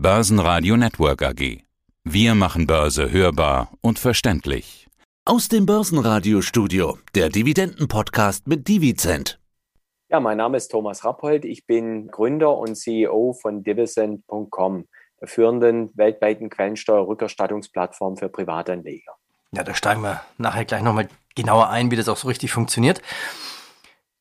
[0.00, 1.64] Börsenradio Network AG.
[2.04, 4.86] Wir machen Börse hörbar und verständlich.
[5.24, 9.40] Aus dem Börsenradiostudio, der Dividenden-Podcast mit Divizent.
[10.08, 11.44] Ja, mein Name ist Thomas Rappold.
[11.44, 14.86] Ich bin Gründer und CEO von Dividend.com,
[15.20, 19.16] der führenden weltweiten Quellensteuerrückerstattungsplattform für Privatanleger.
[19.50, 23.02] Ja, da steigen wir nachher gleich nochmal genauer ein, wie das auch so richtig funktioniert.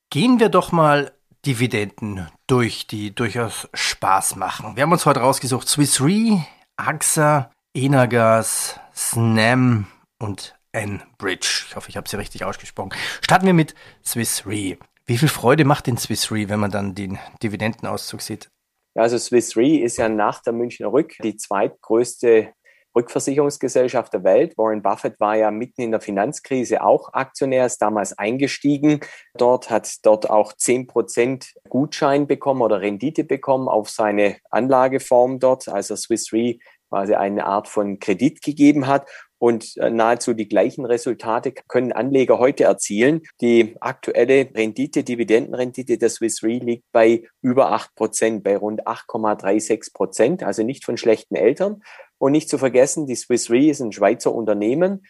[0.09, 1.11] Gehen wir doch mal
[1.45, 4.75] Dividenden durch, die durchaus Spaß machen.
[4.75, 6.45] Wir haben uns heute rausgesucht Swiss Re,
[6.75, 9.87] AXA, Enagas, Snam
[10.19, 11.65] und Enbridge.
[11.67, 12.91] Ich hoffe, ich habe sie richtig ausgesprochen.
[13.21, 14.77] Starten wir mit Swiss Re.
[15.05, 18.49] Wie viel Freude macht den Swiss Re, wenn man dann den Dividendenauszug sieht?
[18.95, 22.53] Also Swiss Re ist ja nach der Münchner Rück die zweitgrößte
[22.97, 24.57] Rückversicherungsgesellschaft der Welt.
[24.57, 29.01] Warren Buffett war ja mitten in der Finanzkrise auch Aktionär, ist damals eingestiegen.
[29.37, 35.67] Dort hat dort auch 10 Prozent Gutschein bekommen oder Rendite bekommen auf seine Anlageform dort,
[35.67, 36.57] also Swiss Re
[36.89, 39.07] quasi eine Art von Kredit gegeben hat.
[39.39, 43.21] Und äh, nahezu die gleichen Resultate können Anleger heute erzielen.
[43.39, 49.93] Die aktuelle Rendite, Dividendenrendite der Swiss Re liegt bei über acht Prozent, bei rund 8,36
[49.93, 51.83] Prozent, also nicht von schlechten Eltern.
[52.17, 55.05] Und nicht zu vergessen, die Swiss Re ist ein Schweizer Unternehmen.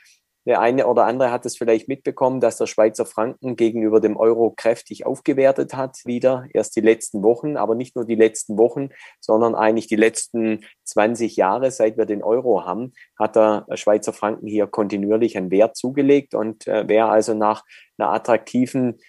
[0.47, 4.53] Der eine oder andere hat es vielleicht mitbekommen, dass der Schweizer Franken gegenüber dem Euro
[4.55, 9.55] kräftig aufgewertet hat, wieder erst die letzten Wochen, aber nicht nur die letzten Wochen, sondern
[9.55, 14.67] eigentlich die letzten 20 Jahre, seit wir den Euro haben, hat der Schweizer Franken hier
[14.67, 17.65] kontinuierlich einen Wert zugelegt und äh, wer also nach
[17.97, 18.99] einer attraktiven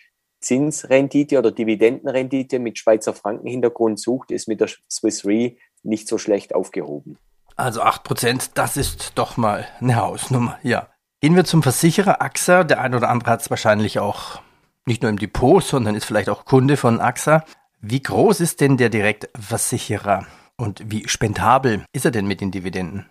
[0.41, 5.55] Zinsrendite oder Dividendenrendite mit Schweizer Frankenhintergrund sucht, ist mit der Swiss Re
[5.85, 7.17] nicht so schlecht aufgehoben.
[7.59, 10.87] Also 8%, das ist doch mal eine Hausnummer, ja.
[11.21, 12.63] Gehen wir zum Versicherer AXA.
[12.63, 14.41] Der eine oder andere hat es wahrscheinlich auch
[14.87, 17.45] nicht nur im Depot, sondern ist vielleicht auch Kunde von AXA.
[17.81, 20.25] Wie groß ist denn der Direktversicherer
[20.57, 23.07] und wie spendabel ist er denn mit den Dividenden?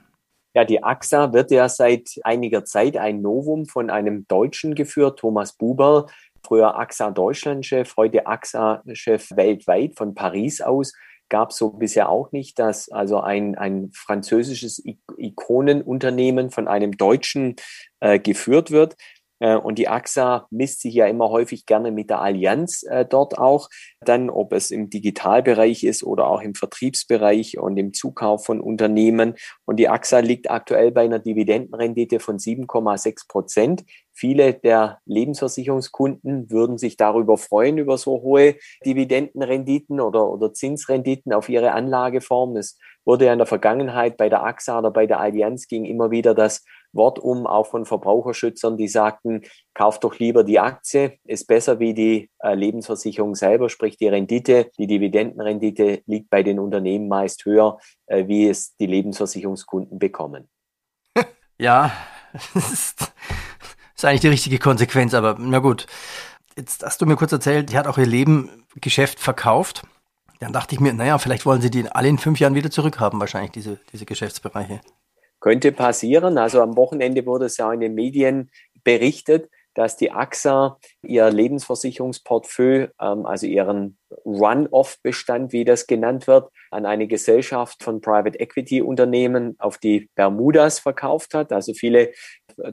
[0.56, 5.52] Ja, die AXA wird ja seit einiger Zeit ein Novum von einem Deutschen geführt, Thomas
[5.52, 6.06] Buber,
[6.42, 10.94] früher AXA Deutschland-Chef, heute AXA-Chef weltweit von Paris aus
[11.30, 14.84] gab es so bisher auch nicht, dass also ein, ein französisches
[15.18, 17.56] Ikonenunternehmen von einem Deutschen
[18.00, 18.96] äh, geführt wird.
[19.40, 23.38] Äh, und die AXA misst sich ja immer häufig gerne mit der Allianz äh, dort
[23.38, 23.70] auch.
[24.02, 29.36] Dann, ob es im Digitalbereich ist oder auch im Vertriebsbereich und im Zukauf von Unternehmen.
[29.66, 33.84] Und die AXA liegt aktuell bei einer Dividendenrendite von 7,6 Prozent.
[34.18, 41.50] Viele der Lebensversicherungskunden würden sich darüber freuen, über so hohe Dividendenrenditen oder, oder Zinsrenditen auf
[41.50, 42.58] ihre Anlageform.
[42.58, 46.10] Es wurde ja in der Vergangenheit bei der AXA oder bei der Allianz ging immer
[46.10, 49.44] wieder das Wort um, auch von Verbraucherschützern, die sagten,
[49.76, 54.72] kauft doch lieber die Aktie, ist besser wie die äh, Lebensversicherung selber, sprich die Rendite,
[54.80, 60.50] die Dividendenrendite liegt bei den Unternehmen meist höher, äh, wie es die Lebensversicherungskunden bekommen.
[61.60, 61.92] Ja,
[63.98, 65.88] ist eigentlich die richtige Konsequenz, aber na gut.
[66.56, 69.84] Jetzt hast du mir kurz erzählt, die hat auch ihr Leben Geschäft verkauft.
[70.40, 73.20] Dann dachte ich mir, naja, vielleicht wollen sie die alle in fünf Jahren wieder zurückhaben,
[73.20, 74.82] wahrscheinlich, diese, diese Geschäftsbereiche.
[75.40, 76.38] Könnte passieren.
[76.38, 78.50] Also am Wochenende wurde es ja in den Medien
[78.84, 86.86] berichtet, dass die AXA ihr Lebensversicherungsportfolio, ähm, also ihren Run-off-Bestand, wie das genannt wird, an
[86.86, 91.52] eine Gesellschaft von Private Equity Unternehmen auf die Bermudas verkauft hat.
[91.52, 92.12] Also viele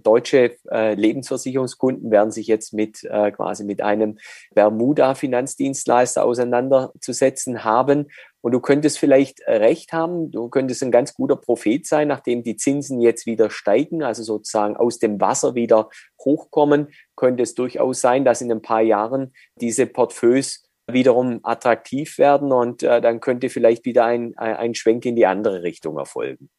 [0.03, 4.19] deutsche äh, Lebensversicherungskunden werden sich jetzt mit äh, quasi mit einem
[4.55, 8.09] Bermuda-Finanzdienstleister auseinanderzusetzen haben.
[8.41, 12.56] Und du könntest vielleicht recht haben, du könntest ein ganz guter Prophet sein, nachdem die
[12.56, 15.89] Zinsen jetzt wieder steigen, also sozusagen aus dem Wasser wieder
[16.23, 22.53] hochkommen, könnte es durchaus sein, dass in ein paar Jahren diese Portfolios wiederum attraktiv werden
[22.53, 26.50] und äh, dann könnte vielleicht wieder ein, ein Schwenk in die andere Richtung erfolgen.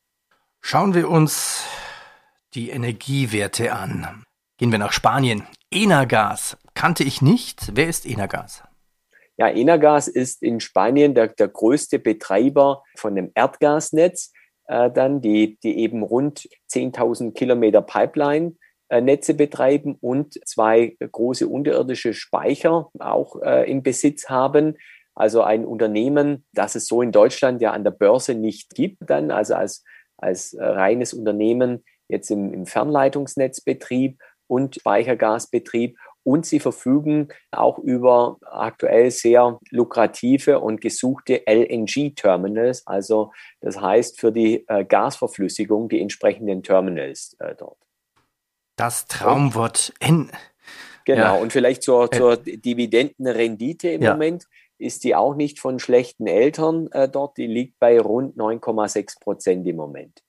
[0.61, 1.63] Schauen wir uns
[2.55, 4.23] die Energiewerte an.
[4.57, 5.43] Gehen wir nach Spanien.
[5.71, 7.71] Enagas kannte ich nicht.
[7.75, 8.63] Wer ist Enagas?
[9.37, 14.31] Ja, Enagas ist in Spanien der, der größte Betreiber von dem Erdgasnetz,
[14.67, 18.55] äh, dann die, die eben rund 10.000 Kilometer Pipeline
[18.89, 24.77] Netze betreiben und zwei große unterirdische Speicher auch äh, im Besitz haben.
[25.15, 29.31] Also ein Unternehmen, das es so in Deutschland ja an der Börse nicht gibt, dann
[29.31, 29.83] also als,
[30.17, 38.37] als äh, reines Unternehmen jetzt im, im Fernleitungsnetzbetrieb und Speichergasbetrieb und sie verfügen auch über
[38.41, 43.31] aktuell sehr lukrative und gesuchte LNG-Terminals, also
[43.61, 47.84] das heißt für die äh, Gasverflüssigung die entsprechenden Terminals äh, dort.
[48.75, 50.31] Das Traumwort N.
[51.05, 51.33] Genau, ja.
[51.35, 54.13] und vielleicht zur, zur Dividendenrendite im ja.
[54.13, 54.47] Moment.
[54.77, 57.37] ist die auch nicht von schlechten Eltern äh, dort.
[57.37, 60.21] Die liegt bei rund 9,6 Prozent im Moment.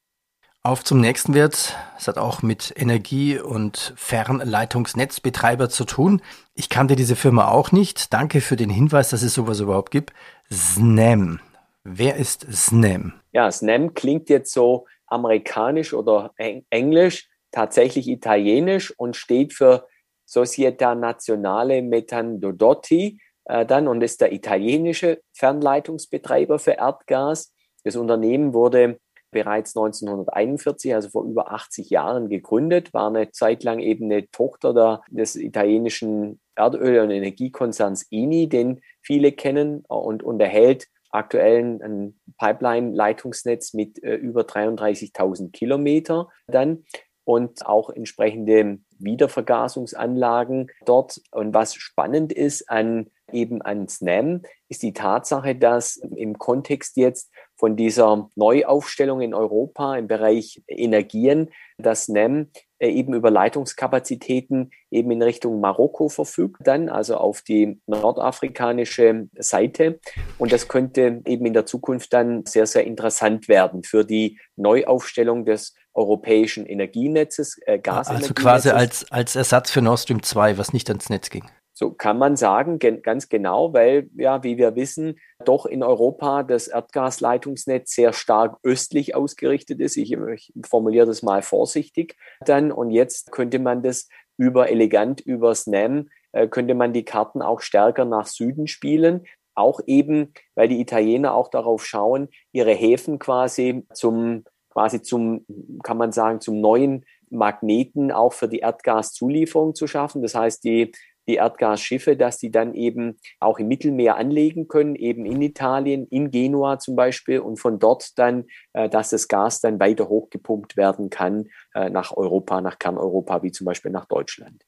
[0.62, 1.76] Auf zum nächsten Wert.
[1.96, 6.22] Es hat auch mit Energie- und Fernleitungsnetzbetreiber zu tun.
[6.54, 8.12] Ich kannte diese Firma auch nicht.
[8.12, 10.12] Danke für den Hinweis, dass es sowas überhaupt gibt.
[10.52, 11.40] SNEM.
[11.84, 13.12] Wer ist SNEM?
[13.32, 16.32] Ja, SNEM klingt jetzt so amerikanisch oder
[16.70, 19.86] englisch, tatsächlich italienisch und steht für
[20.28, 27.54] Società Nazionale Metandodotti äh, dann und ist der italienische Fernleitungsbetreiber für Erdgas.
[27.82, 28.98] Das Unternehmen wurde
[29.30, 34.74] bereits 1941, also vor über 80 Jahren gegründet, war eine Zeit lang eben eine Tochter
[34.74, 42.20] der, des italienischen Erdöl- und Energiekonzerns INI, den viele kennen und, und erhält aktuell ein
[42.38, 46.84] Pipeline-Leitungsnetz mit äh, über 33.000 Kilometer dann
[47.26, 51.20] und auch entsprechende Wiedervergasungsanlagen dort.
[51.32, 57.30] Und was spannend ist an eben an SNAM, ist die Tatsache, dass im Kontext jetzt
[57.56, 65.10] von dieser Neuaufstellung in Europa im Bereich Energien, dass NEM äh, eben über Leitungskapazitäten eben
[65.10, 70.00] in Richtung Marokko verfügt, dann also auf die nordafrikanische Seite.
[70.38, 75.46] Und das könnte eben in der Zukunft dann sehr, sehr interessant werden für die Neuaufstellung
[75.46, 80.90] des europäischen Energienetzes, äh, Also quasi als, als Ersatz für Nord Stream 2, was nicht
[80.90, 81.44] ans Netz ging.
[81.78, 86.68] So kann man sagen, ganz genau, weil ja, wie wir wissen, doch in Europa das
[86.68, 89.98] Erdgasleitungsnetz sehr stark östlich ausgerichtet ist.
[89.98, 92.72] Ich, ich formuliere das mal vorsichtig dann.
[92.72, 94.08] Und jetzt könnte man das
[94.38, 99.26] über elegant über SNAM, äh, könnte man die Karten auch stärker nach Süden spielen.
[99.54, 105.44] Auch eben, weil die Italiener auch darauf schauen, ihre Häfen quasi zum, quasi zum,
[105.82, 110.22] kann man sagen, zum neuen Magneten auch für die Erdgaszulieferung zu schaffen.
[110.22, 110.92] Das heißt, die
[111.26, 116.30] die Erdgasschiffe, dass die dann eben auch im Mittelmeer anlegen können, eben in Italien, in
[116.30, 121.10] Genua zum Beispiel und von dort dann, äh, dass das Gas dann weiter hochgepumpt werden
[121.10, 124.64] kann äh, nach Europa, nach Kerneuropa, wie zum Beispiel nach Deutschland.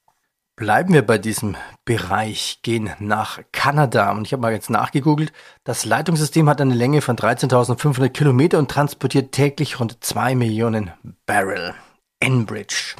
[0.59, 4.11] Bleiben wir bei diesem Bereich, gehen nach Kanada.
[4.11, 5.31] Und ich habe mal jetzt nachgegoogelt.
[5.63, 10.91] Das Leitungssystem hat eine Länge von 13.500 Kilometer und transportiert täglich rund 2 Millionen
[11.25, 11.75] Barrel.
[12.19, 12.95] Enbridge.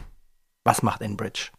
[0.64, 1.50] Was macht Enbridge?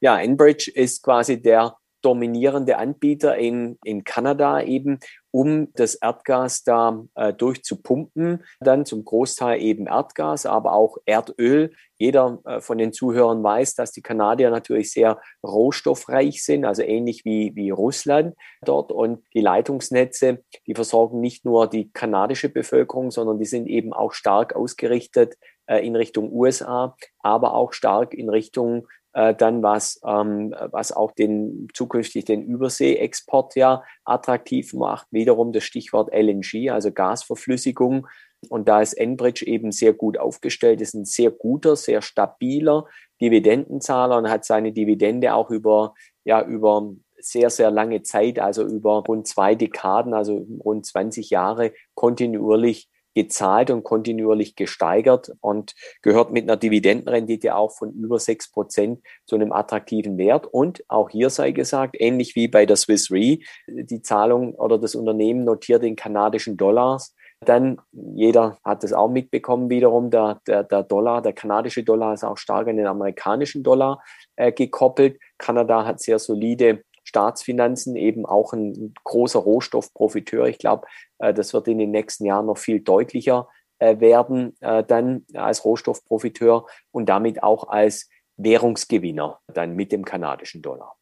[0.00, 4.98] Ja, Enbridge ist quasi der dominierende Anbieter in, in Kanada eben,
[5.30, 8.42] um das Erdgas da äh, durchzupumpen.
[8.60, 11.72] Dann zum Großteil eben Erdgas, aber auch Erdöl.
[11.98, 17.24] Jeder äh, von den Zuhörern weiß, dass die Kanadier natürlich sehr rohstoffreich sind, also ähnlich
[17.24, 18.90] wie, wie Russland dort.
[18.90, 24.12] Und die Leitungsnetze, die versorgen nicht nur die kanadische Bevölkerung, sondern die sind eben auch
[24.12, 25.36] stark ausgerichtet
[25.66, 31.12] äh, in Richtung USA, aber auch stark in Richtung äh, dann was, ähm, was auch
[31.12, 35.06] den zukünftig den Überseeexport ja attraktiv macht.
[35.10, 38.06] Wiederum das Stichwort LNG, also Gasverflüssigung.
[38.48, 42.86] Und da ist Enbridge eben sehr gut aufgestellt, ist ein sehr guter, sehr stabiler
[43.20, 49.02] Dividendenzahler und hat seine Dividende auch über, ja, über sehr, sehr lange Zeit, also über
[49.06, 56.44] rund zwei Dekaden, also rund 20 Jahre kontinuierlich gezahlt und kontinuierlich gesteigert und gehört mit
[56.44, 60.46] einer Dividendenrendite auch von über sechs Prozent zu einem attraktiven Wert.
[60.46, 64.94] Und auch hier sei gesagt, ähnlich wie bei der Swiss Re, die Zahlung oder das
[64.94, 67.14] Unternehmen notiert in kanadischen Dollars.
[67.42, 72.22] Dann, jeder hat es auch mitbekommen wiederum, der, der, der Dollar, der kanadische Dollar ist
[72.22, 74.02] auch stark an den amerikanischen Dollar
[74.36, 75.18] äh, gekoppelt.
[75.38, 80.46] Kanada hat sehr solide Staatsfinanzen eben auch ein großer Rohstoffprofiteur.
[80.46, 80.86] Ich glaube,
[81.18, 85.64] äh, das wird in den nächsten Jahren noch viel deutlicher äh, werden, äh, dann als
[85.64, 90.96] Rohstoffprofiteur und damit auch als Währungsgewinner dann mit dem kanadischen Dollar.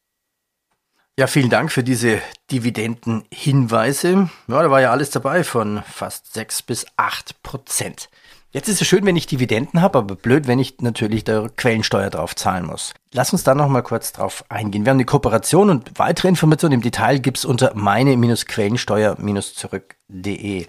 [1.18, 2.20] Ja, vielen Dank für diese
[2.52, 4.30] Dividendenhinweise.
[4.46, 8.08] Ja, da war ja alles dabei von fast sechs bis acht Prozent.
[8.50, 12.08] Jetzt ist es schön, wenn ich Dividenden habe, aber blöd, wenn ich natürlich da Quellensteuer
[12.08, 12.94] drauf zahlen muss.
[13.12, 14.86] Lass uns da noch mal kurz drauf eingehen.
[14.86, 20.66] Wir haben eine Kooperation und weitere Informationen im Detail gibt's unter meine-quellensteuer-zurück.de.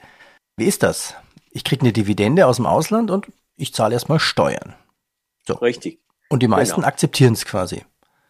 [0.58, 1.16] Wie ist das?
[1.52, 4.76] Ich kriege eine Dividende aus dem Ausland und ich zahle erstmal Steuern.
[5.48, 5.54] So.
[5.56, 6.02] Richtig.
[6.28, 6.88] Und die meisten genau.
[6.88, 7.86] akzeptieren es quasi.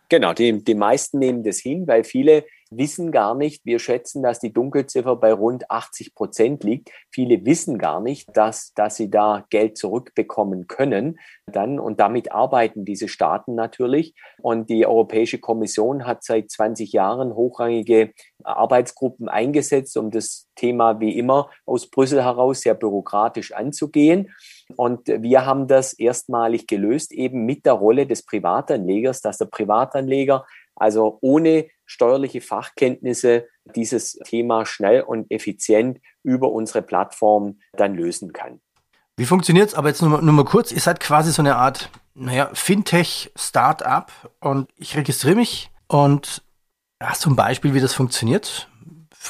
[0.09, 4.39] Genau, die, die meisten nehmen das hin, weil viele wissen gar nicht, wir schätzen, dass
[4.39, 6.91] die Dunkelziffer bei rund 80 Prozent liegt.
[7.11, 12.85] Viele wissen gar nicht, dass, dass sie da Geld zurückbekommen können dann und damit arbeiten
[12.85, 14.13] diese Staaten natürlich.
[14.41, 18.11] Und die Europäische Kommission hat seit 20 Jahren hochrangige
[18.43, 24.31] Arbeitsgruppen eingesetzt, um das Thema wie immer aus Brüssel heraus sehr bürokratisch anzugehen.
[24.75, 30.45] Und wir haben das erstmalig gelöst, eben mit der Rolle des Privatanlegers, dass der Privatanleger
[30.79, 38.61] also ohne steuerliche Fachkenntnisse dieses Thema schnell und effizient über unsere Plattform dann lösen kann.
[39.17, 39.75] Wie funktioniert es?
[39.75, 40.71] Aber jetzt nur mal, nur mal kurz.
[40.71, 46.41] Ihr seid quasi so eine Art, naja, Fintech-Startup und ich registriere mich und
[47.01, 48.69] hast du ein Beispiel, wie das funktioniert?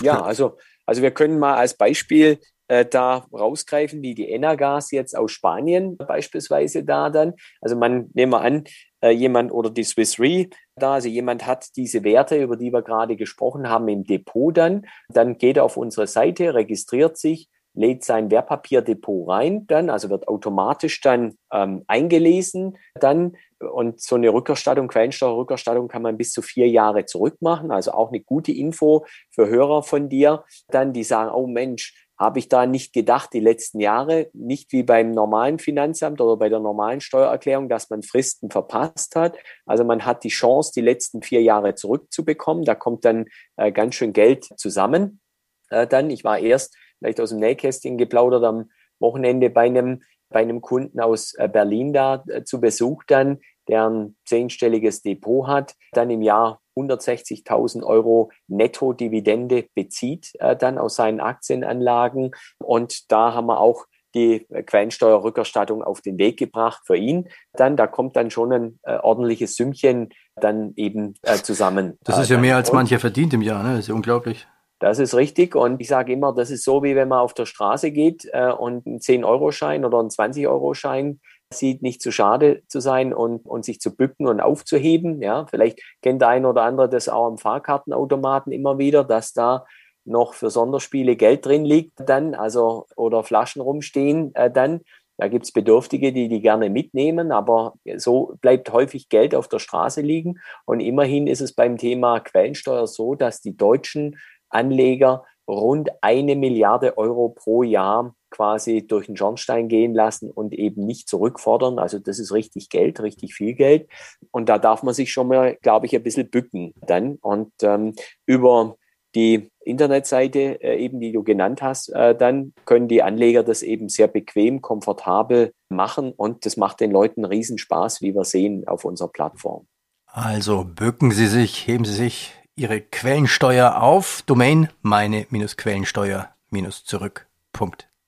[0.01, 5.17] Ja, also, also wir können mal als Beispiel äh, da rausgreifen, wie die Enagas jetzt
[5.17, 7.33] aus Spanien beispielsweise da dann.
[7.61, 8.63] Also man nehmen wir an,
[9.01, 12.81] äh, jemand oder die Swiss Re da, also jemand hat diese Werte, über die wir
[12.81, 18.03] gerade gesprochen haben, im Depot dann, dann geht er auf unsere Seite, registriert sich, lädt
[18.03, 23.35] sein Wertpapierdepot rein, dann, also wird automatisch dann ähm, eingelesen, dann.
[23.59, 28.21] Und so eine Rückerstattung, Quellensteuerrückerstattung kann man bis zu vier Jahre zurückmachen, also auch eine
[28.21, 32.91] gute Info für Hörer von dir, dann die sagen, oh Mensch, habe ich da nicht
[32.91, 37.89] gedacht, die letzten Jahre, nicht wie beim normalen Finanzamt oder bei der normalen Steuererklärung, dass
[37.89, 39.37] man Fristen verpasst hat.
[39.65, 42.65] Also man hat die Chance, die letzten vier Jahre zurückzubekommen.
[42.65, 45.21] Da kommt dann äh, ganz schön Geld zusammen.
[45.69, 50.41] Äh, dann, ich war erst vielleicht aus dem Nähkästchen geplaudert am Wochenende bei einem, bei
[50.41, 55.75] einem Kunden aus äh, Berlin da äh, zu Besuch dann, der ein zehnstelliges Depot hat,
[55.93, 62.31] dann im Jahr 160.000 Euro Netto-Dividende bezieht, äh, dann aus seinen Aktienanlagen.
[62.59, 67.29] Und da haben wir auch die Quellensteuerrückerstattung auf den Weg gebracht für ihn.
[67.53, 71.97] Dann, da kommt dann schon ein äh, ordentliches Sümmchen dann eben äh, zusammen.
[72.03, 73.71] Das ist ja mehr als mancher verdient im Jahr, ne?
[73.71, 74.47] Das ist ja unglaublich.
[74.79, 75.55] Das ist richtig.
[75.55, 78.51] Und ich sage immer, das ist so, wie wenn man auf der Straße geht äh,
[78.51, 81.19] und einen 10-Euro-Schein oder einen 20-Euro-Schein
[81.51, 85.21] sieht, nicht zu schade zu sein und, und sich zu bücken und aufzuheben.
[85.21, 89.65] Ja, vielleicht kennt der ein oder andere das auch am Fahrkartenautomaten immer wieder, dass da
[90.05, 94.81] noch für Sonderspiele Geld drin liegt dann, also oder Flaschen rumstehen äh, dann.
[95.17, 99.99] Da gibt's Bedürftige, die die gerne mitnehmen, aber so bleibt häufig Geld auf der Straße
[99.99, 100.39] liegen.
[100.65, 104.17] Und immerhin ist es beim Thema Quellensteuer so, dass die deutschen
[104.49, 110.85] Anleger rund eine Milliarde Euro pro Jahr quasi durch den Schornstein gehen lassen und eben
[110.85, 111.79] nicht zurückfordern.
[111.79, 113.89] Also das ist richtig Geld, richtig viel Geld.
[114.31, 117.15] Und da darf man sich schon mal, glaube ich, ein bisschen bücken dann.
[117.21, 117.93] Und ähm,
[118.25, 118.75] über
[119.15, 123.89] die Internetseite äh, eben, die du genannt hast, äh, dann können die Anleger das eben
[123.89, 129.09] sehr bequem, komfortabel machen und das macht den Leuten Riesenspaß, wie wir sehen auf unserer
[129.09, 129.67] Plattform.
[130.05, 134.23] Also bücken Sie sich, heben Sie sich Ihre Quellensteuer auf.
[134.25, 134.69] Domain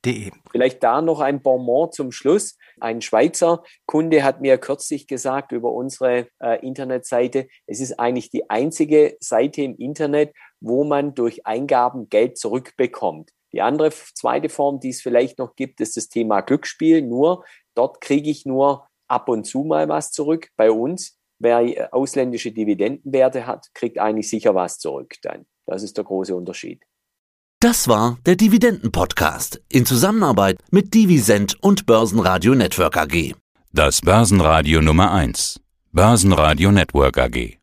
[0.06, 0.32] meine-quellensteuer-zurück.de.
[0.52, 2.58] Vielleicht da noch ein Bonbon zum Schluss.
[2.80, 8.50] Ein Schweizer Kunde hat mir kürzlich gesagt über unsere äh, Internetseite, es ist eigentlich die
[8.50, 13.32] einzige Seite im Internet, wo man durch Eingaben Geld zurückbekommt.
[13.54, 17.02] Die andere zweite Form, die es vielleicht noch gibt, ist das Thema Glücksspiel.
[17.02, 17.44] Nur
[17.76, 20.50] dort kriege ich nur ab und zu mal was zurück.
[20.56, 25.48] Bei uns Wer äh, ausländische Dividendenwerte hat, kriegt eigentlich sicher was zurück dann.
[25.66, 26.84] Das ist der große Unterschied.
[27.62, 33.36] Das war der Dividenden-Podcast in Zusammenarbeit mit Divisent und Börsenradio Network AG.
[33.72, 35.60] Das Börsenradio Nummer 1.
[35.92, 37.61] Börsenradio Network AG.